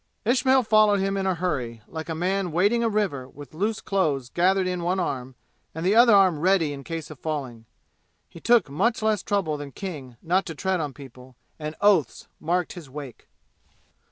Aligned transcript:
Ismail 0.25 0.63
followed 0.63 0.99
him 0.99 1.15
in 1.15 1.27
a 1.27 1.35
hurry, 1.35 1.83
like 1.87 2.09
a 2.09 2.15
man 2.15 2.51
wading 2.51 2.83
a 2.83 2.89
river 2.89 3.29
with 3.29 3.53
loose 3.53 3.81
clothes 3.81 4.29
gathered 4.29 4.65
in 4.65 4.81
one 4.81 4.99
arm 4.99 5.35
and 5.75 5.85
the 5.85 5.93
other 5.93 6.15
arm 6.15 6.39
ready 6.39 6.73
in 6.73 6.83
case 6.83 7.11
of 7.11 7.19
falling. 7.19 7.65
He 8.27 8.39
took 8.39 8.67
much 8.67 9.03
less 9.03 9.21
trouble 9.21 9.57
than 9.57 9.71
King 9.73 10.17
not 10.23 10.47
to 10.47 10.55
tread 10.55 10.79
on 10.79 10.93
people, 10.93 11.35
and 11.59 11.75
oaths' 11.81 12.27
marked 12.39 12.73
his 12.73 12.89
wake. 12.89 13.27